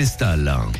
ist 0.00 0.20
da 0.20 0.34
lang. 0.36 0.72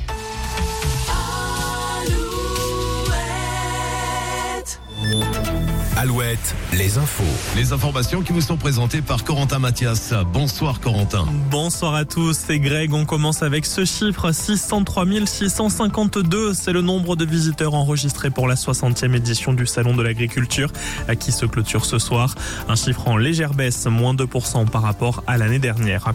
Alouette, 6.00 6.54
les 6.74 6.96
infos. 6.96 7.24
Les 7.56 7.72
informations 7.72 8.22
qui 8.22 8.32
vous 8.32 8.40
sont 8.40 8.56
présentées 8.56 9.02
par 9.02 9.24
Corentin 9.24 9.58
Mathias. 9.58 10.14
Bonsoir 10.32 10.78
Corentin. 10.78 11.26
Bonsoir 11.50 11.96
à 11.96 12.04
tous, 12.04 12.38
c'est 12.46 12.60
Greg. 12.60 12.94
On 12.94 13.04
commence 13.04 13.42
avec 13.42 13.66
ce 13.66 13.84
chiffre 13.84 14.30
603 14.30 15.06
652. 15.26 16.54
C'est 16.54 16.72
le 16.72 16.82
nombre 16.82 17.16
de 17.16 17.24
visiteurs 17.24 17.74
enregistrés 17.74 18.30
pour 18.30 18.46
la 18.46 18.54
60e 18.54 19.12
édition 19.16 19.52
du 19.52 19.66
Salon 19.66 19.96
de 19.96 20.04
l'Agriculture 20.04 20.70
à 21.08 21.16
qui 21.16 21.32
se 21.32 21.46
clôture 21.46 21.84
ce 21.84 21.98
soir. 21.98 22.36
Un 22.68 22.76
chiffre 22.76 23.08
en 23.08 23.16
légère 23.16 23.54
baisse, 23.54 23.86
moins 23.86 24.14
2% 24.14 24.70
par 24.70 24.82
rapport 24.82 25.24
à 25.26 25.36
l'année 25.36 25.58
dernière. 25.58 26.12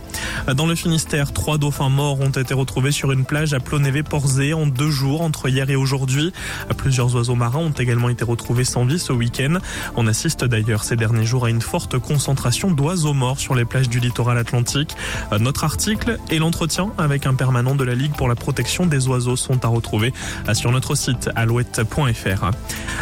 Dans 0.55 0.65
le 0.65 0.75
Finistère, 0.75 1.33
trois 1.33 1.57
dauphins 1.57 1.89
morts 1.89 2.21
ont 2.21 2.29
été 2.29 2.53
retrouvés 2.53 2.93
sur 2.93 3.11
une 3.11 3.25
plage 3.25 3.53
à 3.53 3.59
Plonévé-Porzé 3.59 4.53
en 4.53 4.65
deux 4.65 4.91
jours 4.91 5.23
entre 5.23 5.49
hier 5.49 5.69
et 5.69 5.75
aujourd'hui. 5.75 6.31
Plusieurs 6.77 7.13
oiseaux 7.17 7.35
marins 7.35 7.59
ont 7.59 7.71
également 7.71 8.07
été 8.07 8.23
retrouvés 8.23 8.63
sans 8.63 8.85
vie 8.85 8.97
ce 8.97 9.11
week-end. 9.11 9.59
On 9.95 10.07
assiste 10.07 10.45
d'ailleurs 10.45 10.83
ces 10.83 10.95
derniers 10.95 11.25
jours 11.25 11.45
à 11.45 11.49
une 11.49 11.61
forte 11.61 11.97
concentration 11.99 12.71
d'oiseaux 12.71 13.13
morts 13.13 13.39
sur 13.39 13.55
les 13.55 13.65
plages 13.65 13.89
du 13.89 13.99
littoral 13.99 14.37
atlantique. 14.37 14.95
Notre 15.39 15.63
article 15.63 16.17
et 16.29 16.39
l'entretien 16.39 16.91
avec 16.97 17.25
un 17.25 17.33
permanent 17.33 17.75
de 17.75 17.83
la 17.83 17.95
Ligue 17.95 18.13
pour 18.13 18.27
la 18.27 18.35
protection 18.35 18.85
des 18.85 19.07
oiseaux 19.07 19.35
sont 19.35 19.65
à 19.65 19.67
retrouver 19.67 20.13
sur 20.53 20.71
notre 20.71 20.95
site 20.95 21.29
alouette.fr. 21.35 22.51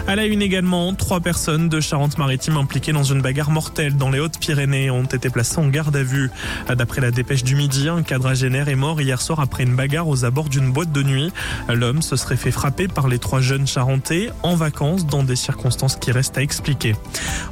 À 0.08 0.16
la 0.16 0.26
une 0.26 0.42
également, 0.42 0.94
trois 0.94 1.20
personnes 1.20 1.70
de 1.70 1.80
Charente-Maritime 1.80 2.58
impliquées 2.58 2.94
dans 2.94 3.04
une 3.04 3.22
bagarre 3.22 3.52
mortelle 3.52 3.98
dans 3.98 4.10
les 4.10 4.20
Hautes-Pyrénées 4.20 4.90
ont 4.90 5.04
été 5.04 5.30
placées 5.30 5.60
en 5.60 5.68
garde 5.68 5.96
à 5.96 6.04
vue. 6.04 6.32
D'après 6.74 7.02
la 7.02 7.12
dépêche 7.12 7.44
du 7.44 7.56
midi, 7.56 7.90
un 7.90 8.02
quadragénaire 8.02 8.70
est 8.70 8.76
mort 8.76 9.02
hier 9.02 9.22
soir 9.22 9.40
après 9.40 9.64
une 9.64 9.76
bagarre 9.76 10.08
aux 10.08 10.26
abords 10.26 10.50
d'une 10.50 10.72
boîte 10.72 10.92
de 10.92 11.04
nuit. 11.04 11.32
L'homme 11.70 12.02
se 12.02 12.16
serait 12.16 12.38
fait 12.38 12.52
frapper 12.52 12.88
par 12.88 13.08
les 13.08 13.20
trois 13.20 13.42
jeunes 13.42 13.68
charentais 13.68 14.30
en 14.44 14.56
vacances 14.56 15.06
dans 15.06 15.24
des 15.24 15.36
circonstances 15.36 15.96
qui 15.96 16.12
restent 16.12 16.38
à 16.38 16.42
expliquer 16.42 16.61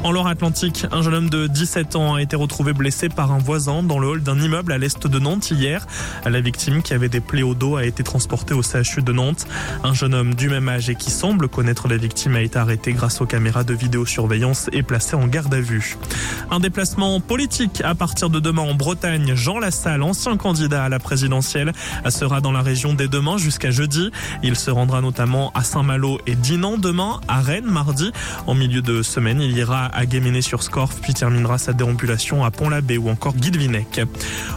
en 0.03 0.11
Loire-Atlantique, 0.11 0.85
un 0.91 1.01
jeune 1.01 1.13
homme 1.13 1.29
de 1.29 1.47
17 1.47 1.95
ans 1.95 2.15
a 2.15 2.21
été 2.21 2.35
retrouvé 2.35 2.73
blessé 2.73 3.09
par 3.09 3.31
un 3.31 3.37
voisin 3.37 3.81
dans 3.81 3.97
le 3.97 4.07
hall 4.07 4.21
d'un 4.21 4.39
immeuble 4.39 4.71
à 4.71 4.77
l'est 4.77 5.07
de 5.07 5.19
Nantes 5.19 5.51
hier. 5.51 5.87
La 6.25 6.41
victime, 6.41 6.81
qui 6.83 6.93
avait 6.93 7.09
des 7.09 7.19
plaies 7.19 7.43
au 7.43 7.55
dos, 7.55 7.75
a 7.75 7.85
été 7.85 8.03
transportée 8.03 8.53
au 8.53 8.61
CHU 8.61 9.01
de 9.01 9.11
Nantes. 9.11 9.47
Un 9.83 9.93
jeune 9.93 10.13
homme 10.13 10.35
du 10.35 10.47
même 10.47 10.69
âge 10.69 10.89
et 10.89 10.95
qui 10.95 11.11
semble 11.11 11.49
connaître 11.49 11.87
la 11.87 11.97
victime 11.97 12.35
a 12.35 12.41
été 12.41 12.59
arrêté 12.59 12.93
grâce 12.93 13.19
aux 13.19 13.25
caméras 13.25 13.63
de 13.63 13.73
vidéosurveillance 13.73 14.69
et 14.73 14.83
placé 14.83 15.15
en 15.15 15.27
garde 15.27 15.53
à 15.53 15.59
vue. 15.59 15.97
Un 16.51 16.59
déplacement 16.59 17.19
politique 17.19 17.81
à 17.83 17.95
partir 17.95 18.29
de 18.29 18.39
demain 18.39 18.63
en 18.63 18.75
Bretagne. 18.75 19.33
Jean 19.35 19.59
Lassalle, 19.59 20.03
ancien 20.03 20.37
candidat 20.37 20.83
à 20.83 20.89
la 20.89 20.99
présidentielle, 20.99 21.73
sera 22.09 22.41
dans 22.41 22.51
la 22.51 22.61
région 22.61 22.93
dès 22.93 23.07
demain 23.07 23.37
jusqu'à 23.37 23.71
jeudi. 23.71 24.11
Il 24.43 24.55
se 24.55 24.71
rendra 24.71 25.01
notamment 25.01 25.51
à 25.55 25.63
Saint-Malo 25.63 26.19
et 26.27 26.35
Dinan 26.35 26.77
demain, 26.77 27.19
à 27.27 27.41
Rennes 27.41 27.65
mardi. 27.65 28.11
En 28.47 28.53
milieu 28.53 28.81
semaine, 29.03 29.41
il 29.41 29.57
ira 29.57 29.85
à 29.85 30.05
Guéméné-sur-Scorff 30.05 31.01
puis 31.01 31.13
terminera 31.13 31.57
sa 31.57 31.73
déambulation 31.73 32.43
à 32.43 32.51
Pont-l'Abbé 32.51 32.97
ou 32.97 33.09
encore 33.09 33.35
Guilvinec. 33.35 34.01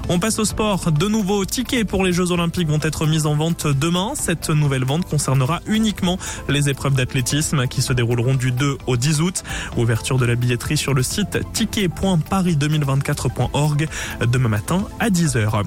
On 0.09 0.19
passe 0.19 0.39
au 0.39 0.45
sport. 0.45 0.93
De 0.93 1.09
nouveaux 1.09 1.45
tickets 1.45 1.87
pour 1.87 2.05
les 2.05 2.13
Jeux 2.13 2.33
Olympiques 2.33 2.69
vont 2.69 2.81
être 2.83 3.07
mis 3.07 3.27
en 3.27 3.35
vente 3.35 3.67
demain. 3.67 4.13
Cette 4.15 4.51
nouvelle 4.51 4.85
vente 4.85 5.09
concernera 5.09 5.61
uniquement 5.67 6.19
les 6.49 6.69
épreuves 6.69 6.95
d'athlétisme 6.95 7.67
qui 7.67 7.83
se 7.83 7.93
dérouleront 7.93 8.35
du 8.35 8.53
2 8.53 8.79
au 8.87 8.97
10 8.97 9.21
août. 9.21 9.43
Ouverture 9.77 10.19
de 10.19 10.27
la 10.27 10.35
billetterie 10.35 10.77
sur 10.77 10.95
le 10.95 11.03
site 11.03 11.39
ticket.paris2024.org 11.53 13.89
demain 14.27 14.49
matin 14.49 14.85
à 15.01 15.11
10h. 15.11 15.65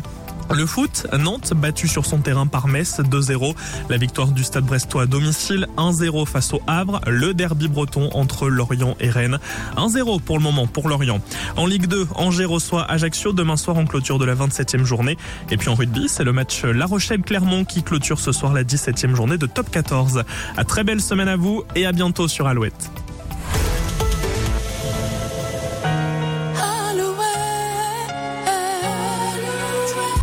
Le 0.54 0.66
foot, 0.66 1.08
Nantes 1.18 1.54
battu 1.56 1.88
sur 1.88 2.06
son 2.06 2.20
terrain 2.20 2.46
par 2.46 2.68
Metz 2.68 3.00
2-0. 3.00 3.56
La 3.90 3.98
victoire 3.98 4.28
du 4.28 4.44
Stade 4.44 4.66
Brestois 4.66 5.04
à 5.04 5.06
domicile 5.06 5.68
1-0 5.78 6.26
face 6.26 6.54
au 6.54 6.62
Havre. 6.68 7.02
Le 7.08 7.34
derby 7.34 7.68
breton 7.68 8.10
entre 8.14 8.48
Lorient 8.48 8.96
et 9.00 9.10
Rennes 9.10 9.40
1-0 9.76 10.22
pour 10.22 10.38
le 10.38 10.44
moment 10.44 10.68
pour 10.68 10.88
Lorient. 10.88 11.19
En 11.58 11.66
Ligue 11.66 11.88
2, 11.88 12.08
Angers 12.16 12.46
reçoit 12.46 12.90
Ajaccio 12.90 13.34
demain 13.34 13.58
soir 13.58 13.78
en 13.78 13.86
clôture 13.86 14.19
de 14.19 14.25
la 14.25 14.36
27e 14.36 14.84
journée. 14.84 15.18
Et 15.50 15.58
puis 15.58 15.69
en 15.69 15.75
rugby, 15.75 16.08
c'est 16.08 16.24
le 16.24 16.34
match 16.34 16.64
La 16.64 16.86
Rochelle-Clermont 16.86 17.66
qui 17.66 17.84
clôture 17.84 18.19
ce 18.19 18.31
soir 18.31 18.53
la 18.53 18.64
17e 18.64 19.16
journée 19.16 19.38
de 19.38 19.48
top 19.48 19.69
14. 19.69 20.24
À 20.58 20.64
très 20.64 20.84
belle 20.84 21.02
semaine 21.02 21.30
à 21.30 21.36
vous 21.36 21.64
et 21.75 21.86
à 21.86 21.92
bientôt 21.92 22.28
sur 22.28 22.48
Alouette. 22.48 22.92